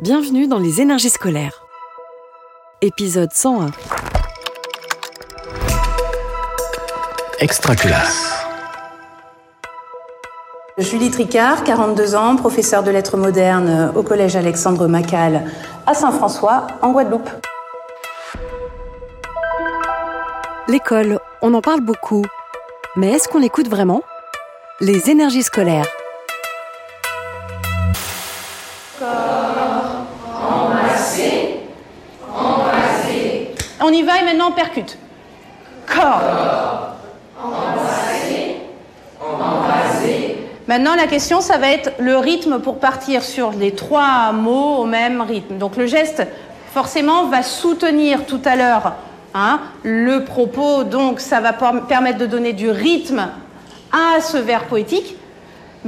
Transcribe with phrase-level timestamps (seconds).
[0.00, 1.64] Bienvenue dans les énergies scolaires.
[2.82, 3.66] Épisode 101.
[7.40, 8.32] Extraculasse.
[10.78, 15.50] Julie Tricard, 42 ans, professeure de lettres modernes au collège Alexandre Macal
[15.84, 17.30] à Saint-François, en Guadeloupe.
[20.68, 22.24] L'école, on en parle beaucoup.
[22.94, 24.02] Mais est-ce qu'on l'écoute vraiment?
[24.80, 25.88] Les énergies scolaires.
[33.98, 34.98] Y va et maintenant on percute.
[35.86, 36.22] Corps.
[40.68, 44.84] Maintenant, la question, ça va être le rythme pour partir sur les trois mots au
[44.84, 45.56] même rythme.
[45.56, 46.26] Donc le geste,
[46.74, 48.92] forcément, va soutenir tout à l'heure
[49.32, 50.84] hein, le propos.
[50.84, 53.28] Donc ça va permettre de donner du rythme
[53.92, 55.16] à ce vers poétique.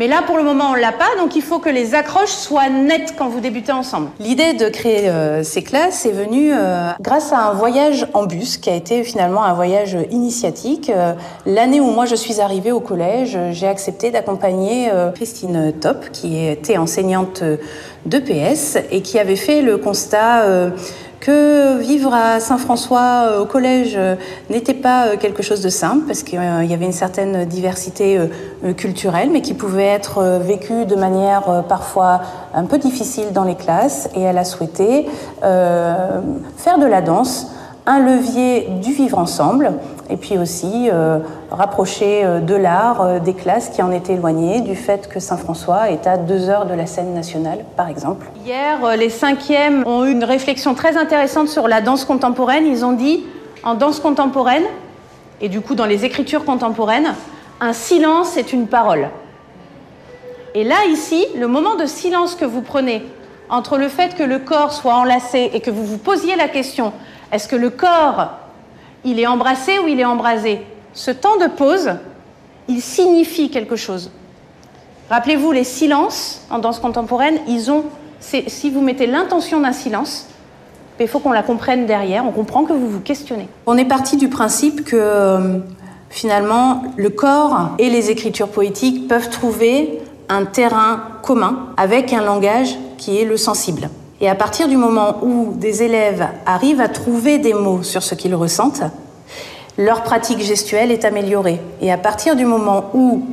[0.01, 2.71] Mais là, pour le moment, on l'a pas, donc il faut que les accroches soient
[2.71, 4.09] nettes quand vous débutez ensemble.
[4.19, 8.57] L'idée de créer euh, ces classes est venue euh, grâce à un voyage en bus
[8.57, 10.89] qui a été finalement un voyage initiatique.
[10.89, 11.13] Euh,
[11.45, 16.79] l'année où moi je suis arrivée au collège, j'ai accepté d'accompagner Christine Top, qui était
[16.79, 17.43] enseignante
[18.07, 20.71] de PS et qui avait fait le constat
[21.21, 24.17] que vivre à Saint-François euh, au collège euh,
[24.49, 28.19] n'était pas euh, quelque chose de simple parce qu'il y avait une certaine diversité
[28.77, 32.23] culturelle mais qui pouvait être vécue de manière parfois
[32.55, 34.09] un peu difficile dans les classes.
[34.15, 35.07] Et elle a souhaité
[35.41, 37.53] faire de la danse
[37.87, 39.73] un levier du vivre ensemble
[40.11, 41.19] et puis aussi euh,
[41.51, 45.91] rapprocher euh, de l'art euh, des classes qui en étaient éloignées du fait que Saint-François
[45.91, 48.27] est à deux heures de la scène nationale, par exemple.
[48.45, 52.67] Hier, les cinquièmes ont eu une réflexion très intéressante sur la danse contemporaine.
[52.67, 53.25] Ils ont dit,
[53.63, 54.65] en danse contemporaine,
[55.41, 57.15] et du coup dans les écritures contemporaines,
[57.61, 59.09] un silence est une parole.
[60.55, 63.05] Et là, ici, le moment de silence que vous prenez
[63.49, 66.93] entre le fait que le corps soit enlacé et que vous vous posiez la question
[67.33, 68.31] est-ce que le corps,
[69.05, 70.61] il est embrassé ou il est embrasé
[70.93, 71.91] Ce temps de pause,
[72.69, 74.11] il signifie quelque chose.
[75.09, 77.85] Rappelez-vous, les silences en danse contemporaine, ils ont.
[78.21, 80.27] Si vous mettez l'intention d'un silence,
[81.01, 82.25] il faut qu'on la comprenne derrière.
[82.27, 83.49] On comprend que vous vous questionnez.
[83.67, 85.59] On est parti du principe que euh,
[86.11, 92.77] finalement, le corps et les écritures poétiques peuvent trouver un terrain commun avec un langage
[92.99, 93.89] qui est le sensible.
[94.21, 98.15] Et à partir du moment où des élèves arrivent à trouver des mots sur ce
[98.15, 98.83] qu'ils ressentent,
[99.79, 101.61] leur pratique gestuelle est améliorée.
[101.81, 103.25] Et à partir du moment où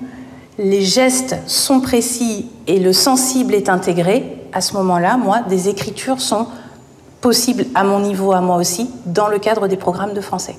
[0.58, 6.22] les gestes sont précis et le sensible est intégré, à ce moment-là, moi, des écritures
[6.22, 6.48] sont
[7.20, 10.56] possibles à mon niveau, à moi aussi, dans le cadre des programmes de français.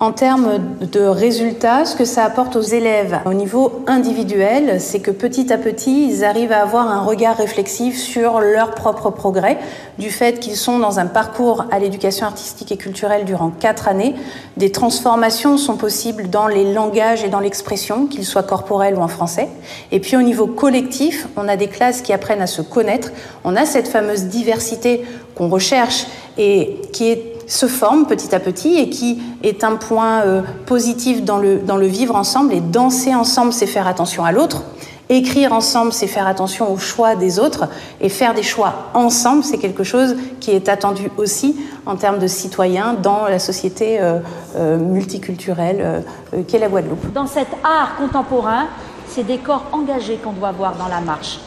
[0.00, 0.60] En termes
[0.92, 5.58] de résultats, ce que ça apporte aux élèves au niveau individuel, c'est que petit à
[5.58, 9.58] petit, ils arrivent à avoir un regard réflexif sur leur propre progrès,
[9.98, 14.14] du fait qu'ils sont dans un parcours à l'éducation artistique et culturelle durant quatre années.
[14.56, 19.08] Des transformations sont possibles dans les langages et dans l'expression, qu'ils soient corporels ou en
[19.08, 19.48] français.
[19.90, 23.10] Et puis au niveau collectif, on a des classes qui apprennent à se connaître.
[23.42, 25.04] On a cette fameuse diversité
[25.34, 30.20] qu'on recherche et qui est se forme petit à petit et qui est un point
[30.20, 32.52] euh, positif dans le, dans le vivre ensemble.
[32.52, 34.62] Et danser ensemble, c'est faire attention à l'autre.
[35.08, 37.66] Écrire ensemble, c'est faire attention aux choix des autres.
[38.02, 42.26] Et faire des choix ensemble, c'est quelque chose qui est attendu aussi en termes de
[42.26, 44.18] citoyens dans la société euh,
[44.56, 46.04] euh, multiculturelle
[46.46, 47.12] qu'est la Guadeloupe.
[47.14, 48.66] Dans cet art contemporain,
[49.08, 51.40] c'est des corps engagés qu'on doit voir dans la marche.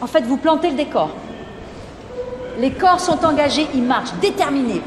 [0.00, 1.10] En fait, vous plantez le décor.
[2.58, 4.82] Les corps sont engagés, ils marchent, déterminés.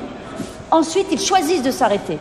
[0.72, 2.20] Ensuite, ils choisissent de s'arrêter.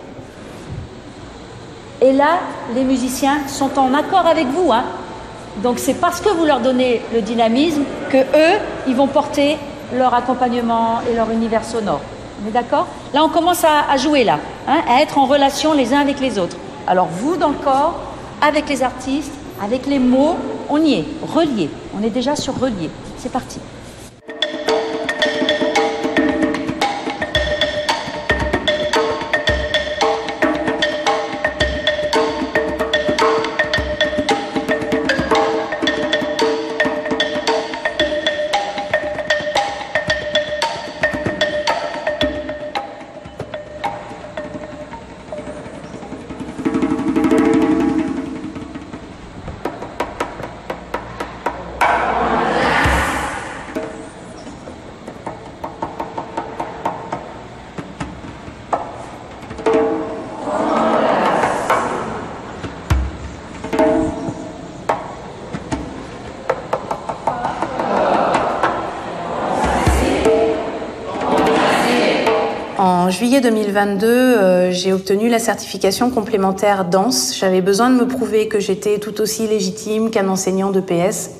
[2.00, 2.38] Et là,
[2.74, 4.72] les musiciens sont en accord avec vous.
[4.72, 4.84] Hein.
[5.62, 9.56] Donc c'est parce que vous leur donnez le dynamisme que eux, ils vont porter
[9.94, 12.00] leur accompagnement et leur univers sonore.
[12.44, 12.86] On est d'accord?
[13.14, 16.38] Là, on commence à, jouer là, hein, à être en relation les uns avec les
[16.38, 16.56] autres.
[16.86, 17.98] Alors vous, dans le corps,
[18.42, 19.32] avec les artistes,
[19.62, 20.36] avec les mots,
[20.68, 21.70] on y est, relié.
[21.98, 22.90] On est déjà sur relié.
[23.16, 23.58] C'est parti.
[73.06, 77.36] En juillet 2022, euh, j'ai obtenu la certification complémentaire danse.
[77.38, 81.30] J'avais besoin de me prouver que j'étais tout aussi légitime qu'un enseignant de PS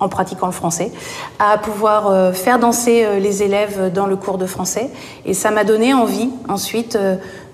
[0.00, 0.90] en pratiquant le français,
[1.38, 4.90] à pouvoir euh, faire danser euh, les élèves dans le cours de français.
[5.24, 6.98] Et ça m'a donné envie ensuite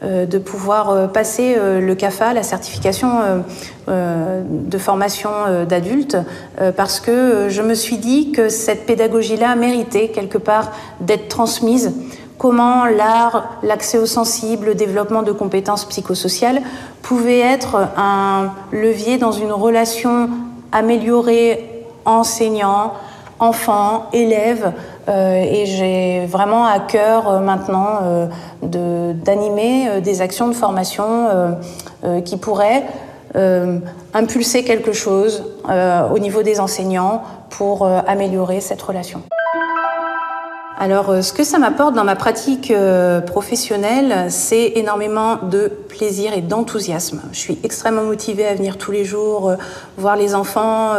[0.03, 3.09] de pouvoir passer le CAFA, la certification
[3.89, 5.31] de formation
[5.69, 6.17] d'adultes,
[6.77, 11.93] parce que je me suis dit que cette pédagogie-là méritait quelque part d'être transmise
[12.39, 16.63] comment l'art, l'accès aux sensibles, le développement de compétences psychosociales
[17.03, 20.31] pouvaient être un levier dans une relation
[20.73, 22.95] améliorée enseignant,
[23.39, 24.73] enfant, élève.
[25.09, 28.27] Euh, et j'ai vraiment à cœur euh, maintenant euh,
[28.63, 31.57] d'animer des actions de formation
[32.25, 32.85] qui pourraient
[34.15, 35.45] impulser quelque chose
[36.13, 39.23] au niveau des enseignants pour améliorer cette relation.
[40.81, 46.33] Alors, euh, ce que ça m'apporte dans ma pratique euh, professionnelle, c'est énormément de plaisir
[46.35, 47.21] et d'enthousiasme.
[47.33, 49.57] Je suis extrêmement motivée à venir tous les jours euh,
[49.97, 50.93] voir les enfants,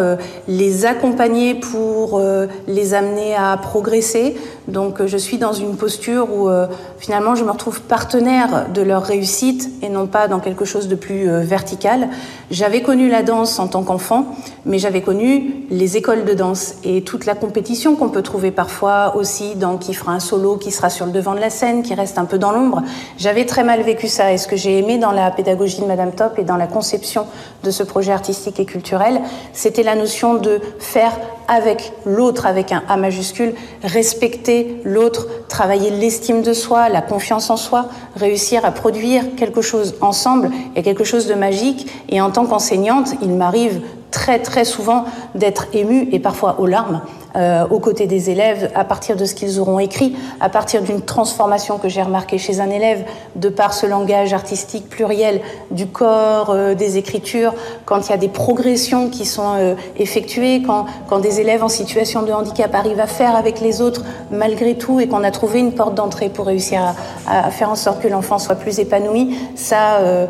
[0.49, 2.21] les accompagner pour
[2.67, 4.35] les amener à progresser.
[4.69, 6.49] Donc, je suis dans une posture où
[6.97, 10.95] finalement je me retrouve partenaire de leur réussite et non pas dans quelque chose de
[10.95, 12.09] plus vertical.
[12.51, 14.25] J'avais connu la danse en tant qu'enfant,
[14.65, 19.15] mais j'avais connu les écoles de danse et toute la compétition qu'on peut trouver parfois
[19.15, 21.93] aussi dans qui fera un solo, qui sera sur le devant de la scène, qui
[21.93, 22.81] reste un peu dans l'ombre.
[23.17, 24.33] J'avais très mal vécu ça.
[24.33, 27.25] Et ce que j'ai aimé dans la pédagogie de Madame Top et dans la conception
[27.63, 29.21] de ce projet artistique et culturel,
[29.53, 31.17] c'était la notion de faire
[31.47, 37.57] avec l'autre, avec un A majuscule, respecter l'autre, travailler l'estime de soi, la confiance en
[37.57, 37.85] soi,
[38.15, 41.87] réussir à produire quelque chose ensemble et quelque chose de magique.
[42.09, 47.01] Et en tant qu'enseignante, il m'arrive très très souvent d'être émue et parfois aux larmes
[47.35, 51.01] euh, aux côtés des élèves à partir de ce qu'ils auront écrit, à partir d'une
[51.01, 53.03] transformation que j'ai remarquée chez un élève
[53.35, 57.53] de par ce langage artistique pluriel du corps, euh, des écritures,
[57.85, 62.23] quand il y a des progressions qui sont euh, effectuées, quand, des élèves en situation
[62.23, 65.73] de handicap arrivent à faire avec les autres malgré tout et qu'on a trouvé une
[65.73, 66.95] porte d'entrée pour réussir
[67.27, 70.27] à, faire en sorte que l'enfant soit plus épanoui, ça euh,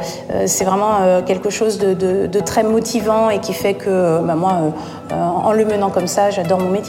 [0.47, 4.73] c'est vraiment quelque chose de, très motivant et qui fait que bah, moi,
[5.11, 6.88] en le menant comme ça, j'adore mon métier.